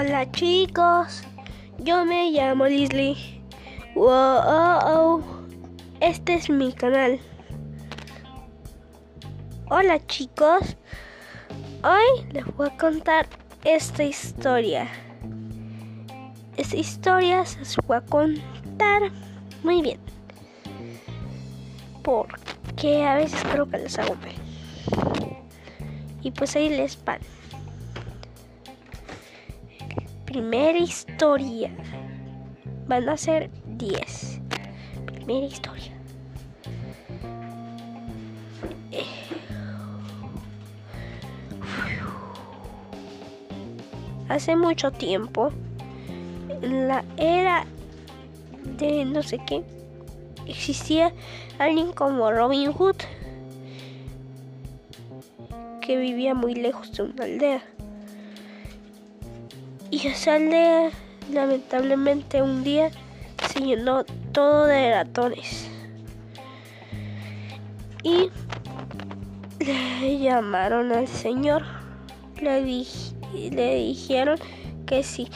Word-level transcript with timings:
Hola 0.00 0.32
chicos, 0.32 1.24
yo 1.76 2.06
me 2.06 2.30
llamo 2.30 2.64
Leslie. 2.64 3.42
Wow, 3.94 5.22
este 6.00 6.36
es 6.36 6.48
mi 6.48 6.72
canal. 6.72 7.20
Hola 9.68 9.98
chicos, 10.06 10.78
hoy 11.84 12.24
les 12.32 12.46
voy 12.56 12.68
a 12.68 12.76
contar 12.78 13.28
esta 13.62 14.02
historia. 14.02 14.88
Esta 16.56 16.76
historia 16.76 17.44
se 17.44 17.58
las 17.58 17.76
voy 17.86 17.98
a 17.98 18.00
contar 18.00 19.02
muy 19.62 19.82
bien. 19.82 20.00
Porque 22.02 23.04
a 23.04 23.16
veces 23.16 23.42
creo 23.52 23.68
que 23.68 23.76
les 23.76 23.98
hago. 23.98 24.16
Y 26.22 26.30
pues 26.30 26.56
ahí 26.56 26.70
les 26.70 27.04
van 27.04 27.20
primera 30.30 30.78
historia. 30.78 31.72
Van 32.86 33.08
a 33.08 33.16
ser 33.16 33.50
10. 33.66 34.40
Primera 35.06 35.46
historia. 35.46 35.92
Hace 44.28 44.54
mucho 44.54 44.92
tiempo, 44.92 45.50
en 46.62 46.86
la 46.86 47.04
era 47.16 47.66
de 48.78 49.04
no 49.04 49.24
sé 49.24 49.40
qué, 49.44 49.64
existía 50.46 51.12
alguien 51.58 51.92
como 51.92 52.30
Robin 52.30 52.72
Hood 52.72 52.98
que 55.80 55.96
vivía 55.96 56.34
muy 56.34 56.54
lejos 56.54 56.92
de 56.92 57.02
una 57.02 57.24
aldea. 57.24 57.64
Y 59.90 60.06
esa 60.06 60.36
aldea, 60.36 60.90
lamentablemente, 61.32 62.42
un 62.42 62.62
día 62.62 62.90
se 63.48 63.60
llenó 63.60 64.04
todo 64.32 64.66
de 64.66 64.94
ratones. 64.94 65.68
Y 68.04 68.30
le 69.58 70.18
llamaron 70.18 70.92
al 70.92 71.08
señor. 71.08 71.64
Le, 72.40 72.62
le 73.50 73.74
dijeron 73.74 74.38
que 74.86 75.02
si 75.02 75.28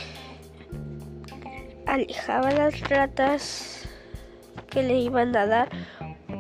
alejaba 1.87 2.53
las 2.53 2.81
ratas, 2.89 3.83
que 4.71 4.85
le 4.85 4.99
iban 4.99 5.37
a 5.37 5.47
dar 5.47 5.69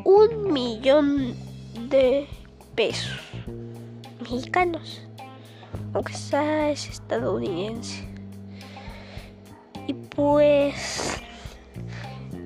un 0.04 0.52
millón 0.52 1.34
de 1.88 2.26
pesos 2.74 3.20
mexicanos 4.20 5.02
aunque 5.95 6.12
sea 6.12 6.70
es 6.70 6.89
estadounidense. 6.89 8.05
Y 9.87 9.95
pues 9.95 11.23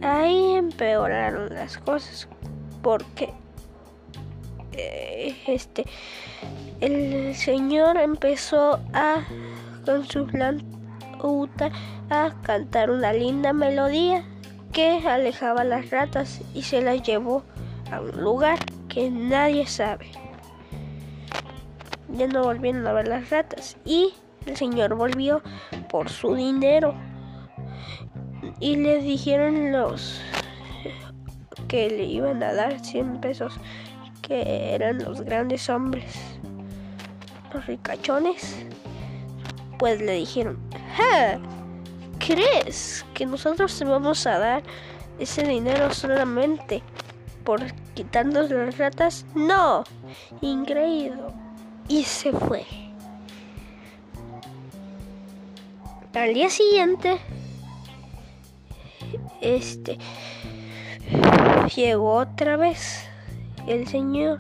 ahí 0.03 0.55
empeoraron 0.55 1.55
las 1.55 1.79
cosas 1.79 2.29
porque 2.83 3.33
eh, 4.73 5.37
este 5.47 5.85
el 6.81 7.35
señor 7.35 7.97
empezó 7.97 8.81
a 8.93 9.25
con 9.85 10.05
su 10.05 10.27
flauta 10.27 11.71
a 12.11 12.33
cantar 12.43 12.91
una 12.91 13.13
linda 13.13 13.53
melodía 13.53 14.25
que 14.73 14.99
alejaba 15.09 15.65
las 15.65 15.91
ratas 15.91 16.41
y 16.55 16.63
se 16.63 16.83
las 16.83 17.03
llevó 17.03 17.43
a 17.91 18.01
un 18.01 18.23
lugar 18.23 18.59
que 18.89 19.11
nadie 19.11 19.67
sabe 19.67 20.28
ya 22.09 22.27
no 22.27 22.43
volvieron 22.43 22.87
a 22.87 22.93
ver 22.93 23.09
las 23.09 23.31
ratas. 23.31 23.77
Y 23.85 24.15
el 24.47 24.57
señor 24.57 24.95
volvió 24.95 25.43
por 25.89 26.09
su 26.09 26.35
dinero. 26.35 26.95
Y 28.61 28.77
le 28.77 29.01
dijeron 29.03 29.73
los 29.73 30.21
que 31.69 31.91
le 31.91 32.05
iban 32.05 32.43
a 32.43 32.55
dar 32.55 32.81
100 32.81 33.21
pesos 33.21 33.55
que 34.23 34.75
eran 34.75 34.99
los 35.05 35.21
grandes 35.23 35.69
hombres 35.69 36.39
los 37.53 37.67
ricachones. 37.67 38.67
Pues 39.79 40.01
le 40.01 40.13
dijeron 40.15 40.59
¿crees 42.19 43.07
que 43.15 43.27
nosotros 43.27 43.79
te 43.79 43.85
vamos 43.85 44.27
a 44.27 44.39
dar 44.39 44.63
ese 45.19 45.43
dinero 45.45 45.93
solamente 45.93 46.83
por 47.45 47.61
quitarnos 47.95 48.51
las 48.51 48.77
ratas? 48.77 49.25
No, 49.35 49.85
increíble 50.41 51.23
y 51.89 52.05
se 52.05 52.33
fue. 52.33 52.65
Al 56.15 56.35
día 56.35 56.51
siguiente, 56.51 57.19
este 59.41 59.99
llegó 61.75 62.15
otra 62.15 62.57
vez 62.57 63.05
el 63.67 63.87
señor 63.87 64.39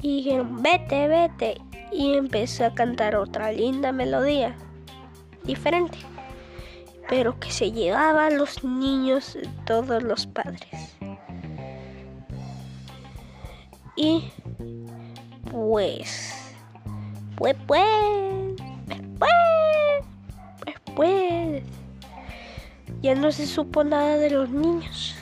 y 0.00 0.18
dijeron 0.18 0.62
vete, 0.62 1.08
vete 1.08 1.60
y 1.90 2.14
empezó 2.14 2.64
a 2.64 2.74
cantar 2.74 3.16
otra 3.16 3.50
linda 3.50 3.92
melodía 3.92 4.56
diferente, 5.44 5.98
pero 7.08 7.38
que 7.40 7.50
se 7.50 7.72
llevaba 7.72 8.26
a 8.26 8.30
los 8.30 8.62
niños 8.62 9.34
de 9.34 9.48
todos 9.66 10.02
los 10.02 10.26
padres. 10.26 10.96
Y 13.96 14.30
pues, 15.52 16.54
pues, 17.36 17.54
pues, 17.66 17.84
pues, 19.18 19.32
pues, 20.64 20.76
pues, 20.96 21.62
ya 23.02 23.14
no 23.14 23.30
se 23.30 23.46
supo 23.46 23.84
nada 23.84 24.16
de 24.16 24.30
los 24.30 24.48
niños. 24.48 25.14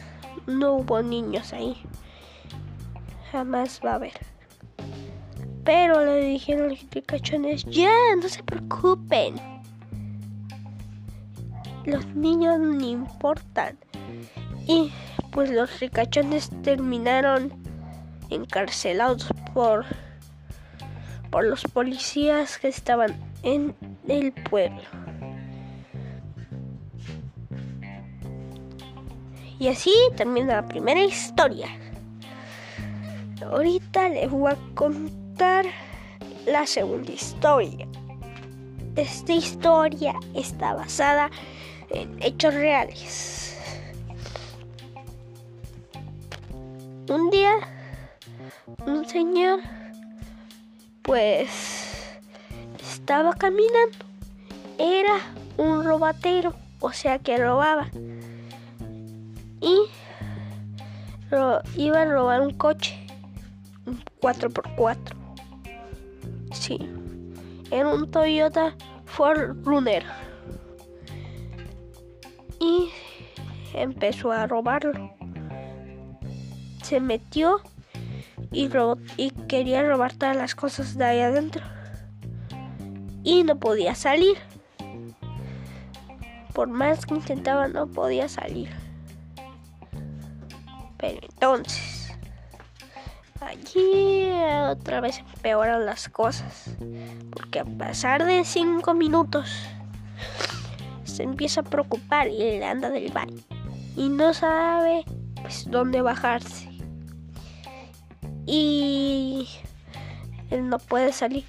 No 0.47 0.75
hubo 0.75 1.03
niños 1.03 1.53
ahí. 1.53 1.77
Jamás 3.33 3.81
va 3.85 3.93
a 3.93 3.95
haber. 3.97 4.13
Pero 5.65 6.05
le 6.05 6.25
dijeron 6.25 6.71
los 6.71 6.87
ricachones, 6.91 7.65
ya, 7.65 7.93
no 8.21 8.29
se 8.29 8.43
preocupen. 8.43 9.35
Los 11.85 12.07
niños 12.15 12.59
no 12.59 12.87
importan. 12.87 13.77
Y 14.67 14.93
pues 15.33 15.51
los 15.51 15.81
ricachones 15.81 16.51
terminaron 16.63 17.53
encarcelados 18.31 19.27
por 19.53 19.85
por 21.31 21.45
los 21.45 21.63
policías 21.65 22.59
que 22.59 22.69
estaban 22.69 23.17
en 23.43 23.75
el 24.09 24.33
pueblo. 24.33 24.83
Y 29.59 29.69
así 29.69 29.93
termina 30.17 30.57
la 30.57 30.67
primera 30.67 31.03
historia. 31.03 31.69
Ahorita 33.45 34.09
les 34.09 34.31
voy 34.31 34.53
a 34.53 34.57
contar 34.75 35.67
la 36.47 36.67
segunda 36.67 37.13
historia. 37.13 37.87
Esta 38.97 39.33
historia 39.33 40.15
está 40.35 40.75
basada 40.75 41.31
en 41.91 42.23
hechos 42.23 42.55
reales. 42.55 43.57
Un 47.09 47.31
día, 47.31 47.55
un 48.87 49.07
señor 49.07 49.61
pues 51.03 51.49
estaba 52.81 53.35
caminando. 53.35 54.05
Era 54.79 55.21
un 55.57 55.85
robatero, 55.85 56.55
o 56.81 56.93
sea 56.93 57.19
que 57.19 57.37
robaba. 57.37 57.89
Y 59.61 59.77
iba 61.77 62.01
a 62.01 62.05
robar 62.07 62.41
un 62.41 62.55
coche, 62.55 62.99
un 63.87 64.03
4x4. 64.21 65.17
Sí, 66.53 66.79
era 67.71 67.89
un 67.89 68.11
Toyota 68.11 68.75
Ford 69.05 69.57
Runner. 69.65 70.05
Y 72.59 72.91
empezó 73.75 74.33
a 74.33 74.47
robarlo. 74.47 75.13
Se 76.83 77.01
metió 77.01 77.61
y, 78.53 78.69
y 79.17 79.31
quería 79.49 79.83
robar 79.83 80.15
todas 80.15 80.37
las 80.37 80.55
cosas 80.55 80.97
de 80.97 81.05
ahí 81.05 81.21
adentro. 81.21 81.63
Y 83.23 83.45
no 83.45 83.57
podía 83.59 83.95
salir. 83.95 84.39
Por 86.55 86.69
más 86.69 87.07
que 87.07 87.15
intentaba, 87.15 87.69
no 87.69 87.87
podía 87.87 88.29
salir. 88.29 88.71
Pero 90.99 91.21
entonces, 91.23 92.13
allí 93.41 94.31
otra 94.69 95.01
vez 95.01 95.19
empeoran 95.19 95.87
las 95.87 96.09
cosas. 96.09 96.71
Porque 97.31 97.61
a 97.61 97.65
pasar 97.65 98.25
de 98.25 98.45
cinco 98.45 98.95
minutos, 98.95 99.51
se 101.05 101.23
empieza 101.23 101.61
a 101.61 101.65
preocupar 101.65 102.29
y 102.29 102.39
le 102.39 102.65
anda 102.65 102.91
del 102.91 103.13
baño. 103.13 103.43
Y 103.97 104.09
no 104.09 104.35
sabe 104.35 105.05
pues 105.43 105.71
dónde 105.71 106.03
bajarse 106.03 106.70
y 108.47 109.49
él 110.51 110.69
no 110.69 110.79
puede 110.79 111.13
salir. 111.13 111.45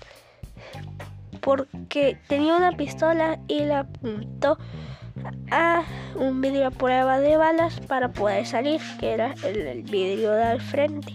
porque 1.41 2.17
tenía 2.27 2.55
una 2.55 2.71
pistola 2.73 3.39
y 3.47 3.61
la 3.61 3.79
apuntó 3.79 4.59
a 5.49 5.83
un 6.15 6.41
vidrio 6.41 6.67
a 6.67 6.71
prueba 6.71 7.19
de 7.19 7.37
balas 7.37 7.79
para 7.81 8.11
poder 8.11 8.45
salir, 8.45 8.79
que 8.99 9.13
era 9.13 9.33
el, 9.43 9.83
vidrio 9.83 10.31
de 10.31 10.43
al 10.43 10.61
frente. 10.61 11.13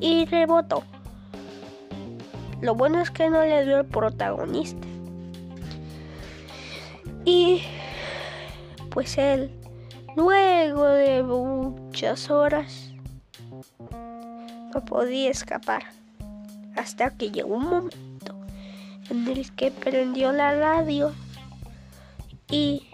Y 0.00 0.26
rebotó. 0.26 0.82
Lo 2.60 2.74
bueno 2.74 3.00
es 3.00 3.10
que 3.10 3.30
no 3.30 3.42
le 3.42 3.64
dio 3.64 3.80
el 3.80 3.86
protagonista. 3.86 4.86
Y 7.24 7.62
pues 8.90 9.18
él, 9.18 9.50
luego 10.16 10.84
de 10.86 11.22
muchas 11.22 12.30
horas, 12.30 12.92
podía 14.84 15.30
escapar. 15.30 15.82
Hasta 16.76 17.10
que 17.10 17.30
llegó 17.30 17.56
un 17.56 17.64
momento 17.64 18.38
en 19.10 19.26
el 19.28 19.52
que 19.54 19.70
prendió 19.70 20.32
la 20.32 20.54
radio 20.54 21.12
y 22.50 22.86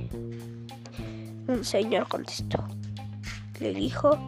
un 1.47 1.65
señor 1.65 2.09
contestó. 2.09 2.65
Le 3.61 3.73
dijo, 3.75 4.19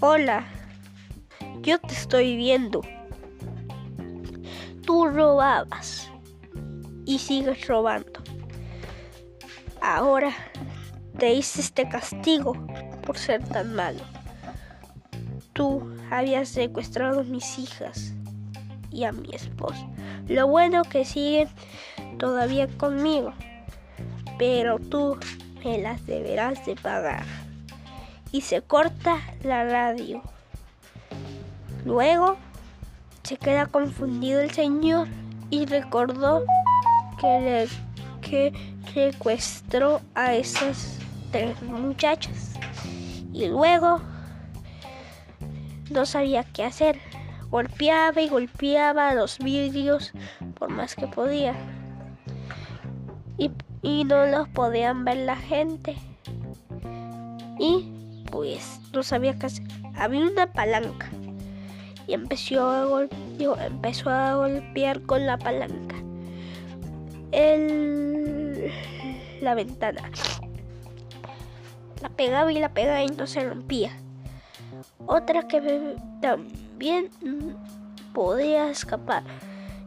hola, 0.00 0.44
yo 1.62 1.78
te 1.80 1.94
estoy 1.94 2.36
viendo. 2.36 2.82
Tú 4.84 5.08
robabas 5.08 6.10
y 7.06 7.18
sigues 7.18 7.66
robando. 7.66 8.20
Ahora 9.80 10.32
te 11.18 11.32
hice 11.32 11.60
este 11.60 11.88
castigo 11.88 12.54
por 13.04 13.18
ser 13.18 13.42
tan 13.48 13.74
malo. 13.74 14.00
Tú 15.54 15.82
habías 16.10 16.50
secuestrado 16.50 17.20
a 17.20 17.24
mis 17.24 17.58
hijas 17.58 18.12
y 18.90 19.04
a 19.04 19.12
mi 19.12 19.34
esposa. 19.34 19.86
Lo 20.28 20.46
bueno 20.46 20.82
que 20.84 21.04
siguen 21.04 21.48
todavía 22.18 22.68
conmigo 22.76 23.32
pero 24.38 24.78
tú 24.78 25.16
me 25.64 25.78
las 25.78 26.04
deberás 26.06 26.64
de 26.66 26.76
pagar. 26.76 27.24
Y 28.32 28.40
se 28.40 28.62
corta 28.62 29.18
la 29.42 29.64
radio. 29.64 30.22
Luego 31.84 32.36
se 33.22 33.36
queda 33.36 33.66
confundido 33.66 34.40
el 34.40 34.50
señor 34.50 35.08
y 35.50 35.66
recordó 35.66 36.42
que, 37.20 37.40
le, 37.40 37.68
que 38.20 38.52
secuestró 38.92 40.00
a 40.14 40.34
esas 40.34 40.98
tres 41.30 41.60
muchachas. 41.62 42.54
Y 43.32 43.46
luego 43.46 44.00
no 45.94 46.04
sabía 46.04 46.44
qué 46.44 46.64
hacer. 46.64 46.98
Golpeaba 47.50 48.20
y 48.20 48.28
golpeaba 48.28 49.14
los 49.14 49.38
vidrios 49.38 50.12
por 50.58 50.68
más 50.70 50.94
que 50.94 51.06
podía. 51.06 51.54
Y 53.38 53.50
y 53.84 54.04
no 54.04 54.26
los 54.26 54.48
podían 54.48 55.04
ver 55.04 55.18
la 55.18 55.36
gente. 55.36 55.94
Y 57.58 57.92
pues 58.32 58.80
no 58.92 59.02
sabía 59.02 59.38
qué 59.38 59.46
hacer. 59.46 59.66
Había 59.94 60.26
una 60.26 60.52
palanca 60.52 61.08
y 62.06 62.14
empezó 62.14 62.68
a, 62.68 63.06
empezó 63.66 64.10
a 64.10 64.34
golpear 64.34 65.02
con 65.02 65.26
la 65.26 65.38
palanca 65.38 65.96
el, 67.30 68.72
la 69.42 69.54
ventana. 69.54 70.10
La 72.00 72.08
pegaba 72.08 72.52
y 72.52 72.58
la 72.58 72.70
pegaba 72.70 73.02
y 73.02 73.08
no 73.08 73.26
se 73.26 73.46
rompía. 73.46 73.92
Otra 75.06 75.46
que 75.46 75.96
también 76.20 77.10
podía 78.12 78.70
escapar, 78.70 79.22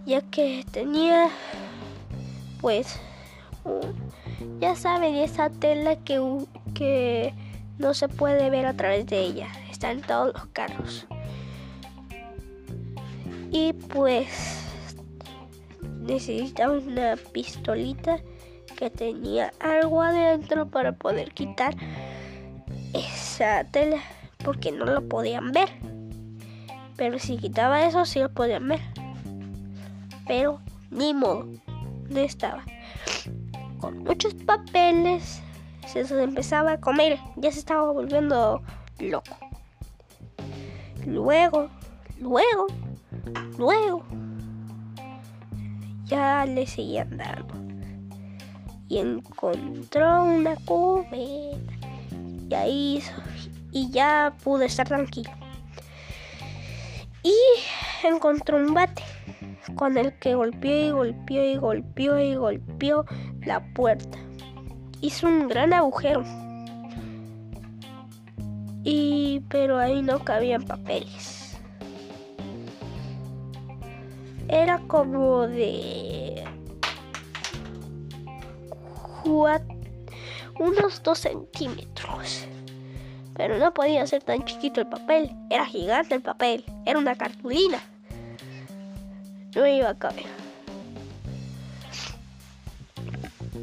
ya 0.05 0.21
que 0.21 0.65
tenía 0.71 1.29
pues 2.61 2.99
ya 4.59 4.75
saben, 4.75 5.15
esa 5.15 5.49
tela 5.49 5.95
que, 5.97 6.21
que 6.73 7.33
no 7.77 7.93
se 7.93 8.07
puede 8.07 8.49
ver 8.49 8.65
a 8.65 8.73
través 8.73 9.05
de 9.05 9.19
ella. 9.19 9.47
Está 9.69 9.91
en 9.91 10.01
todos 10.01 10.33
los 10.33 10.45
carros. 10.47 11.07
Y 13.51 13.73
pues 13.73 14.63
necesitaba 16.01 16.73
una 16.73 17.15
pistolita 17.31 18.19
que 18.75 18.89
tenía 18.89 19.53
algo 19.59 20.01
adentro 20.01 20.67
para 20.67 20.93
poder 20.93 21.31
quitar 21.31 21.75
esa 22.93 23.63
tela 23.65 23.97
porque 24.47 24.71
no 24.71 24.85
lo 24.85 25.05
podían 25.09 25.51
ver. 25.51 25.67
Pero 26.95 27.19
si 27.19 27.35
quitaba 27.35 27.85
eso 27.85 28.05
sí 28.05 28.21
lo 28.21 28.33
podían 28.33 28.65
ver. 28.69 28.79
Pero 30.25 30.61
ni 30.89 31.13
modo, 31.13 31.49
no 32.09 32.19
estaba 32.21 32.63
con 33.81 34.05
muchos 34.05 34.33
papeles. 34.35 35.41
Se 35.85 35.99
empezaba 36.23 36.71
a 36.71 36.79
comer, 36.79 37.19
ya 37.35 37.51
se 37.51 37.59
estaba 37.59 37.91
volviendo 37.91 38.61
loco. 38.99 39.35
Luego, 41.05 41.67
luego, 42.17 42.67
luego, 43.57 44.05
ya 46.05 46.45
le 46.45 46.65
seguían 46.65 47.17
dando. 47.17 47.53
Y 48.87 48.99
encontró 48.99 50.23
una 50.23 50.55
cubeta. 50.55 51.76
Y 52.49 52.53
ahí 52.53 53.03
y 53.71 53.89
ya 53.91 54.33
pudo 54.43 54.63
estar 54.63 54.87
tranquilo. 54.87 55.31
Y 57.23 57.35
encontró 58.05 58.57
un 58.57 58.73
bate 58.73 59.03
con 59.75 59.97
el 59.97 60.13
que 60.19 60.35
golpeó 60.35 60.87
y 60.87 60.91
golpeó 60.91 61.43
y 61.43 61.57
golpeó 61.57 62.19
y 62.19 62.35
golpeó 62.35 63.05
la 63.41 63.61
puerta. 63.73 64.17
Hizo 65.01 65.27
un 65.27 65.47
gran 65.47 65.73
agujero. 65.73 66.23
Y 68.83 69.41
pero 69.49 69.77
ahí 69.77 70.01
no 70.01 70.19
cabían 70.19 70.63
papeles. 70.63 71.57
Era 74.47 74.79
como 74.87 75.45
de 75.47 76.45
unos 80.59 81.03
dos 81.03 81.19
centímetros. 81.19 82.45
Pero 83.35 83.57
no 83.57 83.73
podía 83.73 84.05
ser 84.07 84.23
tan 84.23 84.43
chiquito 84.45 84.81
el 84.81 84.87
papel. 84.87 85.31
Era 85.49 85.65
gigante 85.65 86.15
el 86.15 86.21
papel. 86.21 86.65
Era 86.85 86.97
una 86.97 87.15
cartulina. 87.15 87.79
No 89.55 89.67
iba 89.67 89.89
a 89.89 89.95
caber. 89.95 90.25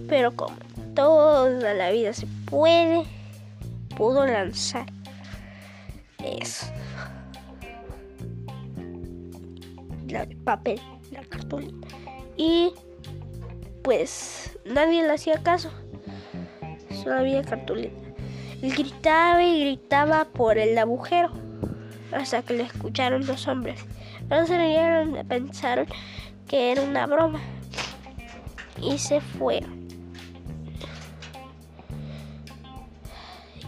Pero 0.08 0.34
como 0.36 0.56
toda 0.94 1.74
la 1.74 1.90
vida 1.90 2.12
se 2.12 2.26
puede, 2.48 3.04
pudo 3.96 4.26
lanzar 4.26 4.86
eso. 6.22 6.66
El 10.08 10.36
papel, 10.36 10.80
la 11.10 11.24
cartulina. 11.24 11.88
Y 12.36 12.72
pues 13.82 14.56
nadie 14.64 15.02
le 15.02 15.12
hacía 15.12 15.42
caso. 15.42 15.70
Había 17.10 17.42
cartulina. 17.42 17.92
Él 18.62 18.72
gritaba 18.72 19.42
y 19.42 19.60
gritaba 19.60 20.24
por 20.24 20.58
el 20.58 20.76
agujero 20.78 21.30
hasta 22.12 22.42
que 22.42 22.54
lo 22.54 22.62
escucharon 22.62 23.26
los 23.26 23.46
hombres. 23.48 23.80
No 24.28 24.46
se 24.46 24.56
rieron, 24.56 25.26
pensaron 25.26 25.86
que 26.48 26.72
era 26.72 26.82
una 26.82 27.06
broma 27.06 27.40
y 28.80 28.98
se 28.98 29.20
fueron. 29.20 29.84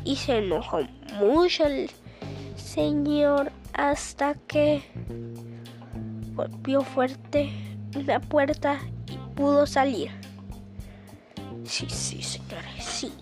y 0.07 0.14
se 0.14 0.38
enojó 0.38 0.83
mucho 1.19 1.66
el 1.66 1.90
señor 2.55 3.50
hasta 3.73 4.35
que 4.47 4.83
golpeó 6.35 6.83
fuerte 6.83 7.50
la 8.07 8.21
puerta 8.21 8.78
y 9.09 9.19
pudo 9.35 9.66
salir. 9.66 10.12
Sí, 11.68 11.87
sí, 11.88 12.23
señores, 12.23 12.85
sí. 12.85 13.12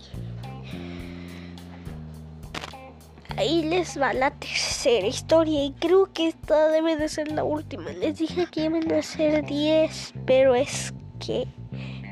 Ahí 3.36 3.64
les 3.64 4.00
va 4.00 4.12
la 4.12 4.30
tercera 4.30 5.06
historia 5.06 5.64
y 5.64 5.72
creo 5.72 6.12
que 6.12 6.28
esta 6.28 6.68
debe 6.68 6.96
de 6.96 7.08
ser 7.08 7.32
la 7.32 7.42
última. 7.42 7.90
Les 7.90 8.18
dije 8.18 8.46
que 8.46 8.66
iban 8.66 8.92
a 8.92 9.02
ser 9.02 9.44
10, 9.44 10.14
pero 10.24 10.54
es 10.54 10.94
que 11.18 11.48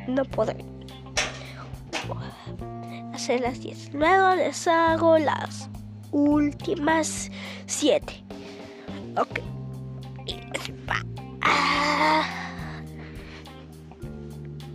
no 0.09 0.25
podré 0.25 0.65
hacer 3.15 3.41
las 3.41 3.61
10. 3.61 3.95
Luego 3.95 4.35
les 4.35 4.67
hago 4.67 5.19
las 5.19 5.69
últimas 6.11 7.31
7. 7.67 8.25
Ok. 9.17 9.41
Ah. 11.43 12.25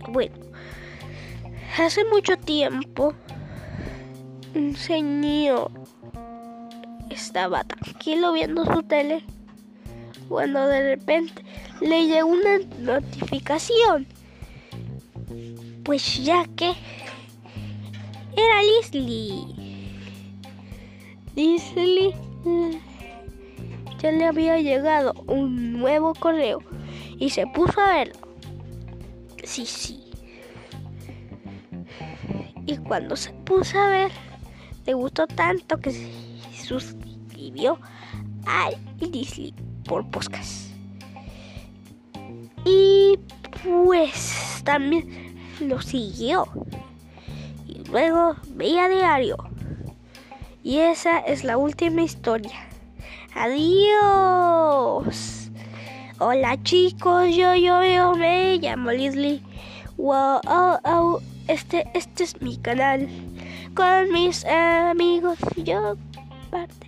Bueno, 0.08 0.47
hace 1.84 2.04
mucho 2.04 2.36
tiempo 2.36 3.14
un 4.54 4.74
señor 4.74 5.70
estaba 7.10 7.64
tranquilo 7.64 8.32
viendo 8.32 8.64
su 8.64 8.82
tele 8.82 9.24
cuando 10.28 10.66
de 10.66 10.96
repente 10.96 11.42
le 11.80 12.06
llegó 12.06 12.28
una 12.28 12.58
notificación. 12.78 14.06
Pues 15.84 16.22
ya 16.22 16.44
que 16.56 16.74
era 18.36 18.62
Leslie. 18.62 19.46
Leslie 21.34 22.14
ya 24.00 24.12
le 24.12 24.26
había 24.26 24.60
llegado 24.60 25.14
un 25.26 25.72
nuevo 25.72 26.14
correo 26.14 26.62
y 27.18 27.30
se 27.30 27.46
puso 27.46 27.80
a 27.80 27.94
verlo. 27.94 28.28
Sí, 29.44 29.64
sí. 29.64 29.97
Y 32.68 32.76
cuando 32.76 33.16
se 33.16 33.32
puso 33.32 33.78
a 33.78 33.88
ver, 33.88 34.12
le 34.84 34.92
gustó 34.92 35.26
tanto 35.26 35.80
que 35.80 35.90
se 35.90 36.12
suscribió 36.66 37.78
al 38.44 38.76
Disney 38.98 39.54
por 39.86 40.06
podcast. 40.10 40.68
Y 42.66 43.18
pues 43.64 44.60
también 44.64 45.34
lo 45.60 45.80
siguió. 45.80 46.46
Y 47.66 47.84
luego 47.88 48.36
veía 48.50 48.86
diario. 48.90 49.38
Y 50.62 50.80
esa 50.80 51.20
es 51.20 51.44
la 51.44 51.56
última 51.56 52.02
historia. 52.02 52.68
Adiós. 53.34 55.16
Hola 56.18 56.62
chicos, 56.64 57.34
yo, 57.34 57.54
yo, 57.54 57.82
yo 57.82 58.12
me 58.12 58.58
llamo 58.58 58.90
Leslie. 58.90 59.40
Wow, 59.96 60.42
oh, 60.46 60.78
oh, 60.84 61.22
este, 61.48 61.88
este 61.94 62.24
es 62.24 62.40
mi 62.40 62.56
canal. 62.56 63.08
Con 63.74 64.12
mis 64.12 64.44
amigos, 64.44 65.38
yo 65.56 65.96
parte. 66.50 66.87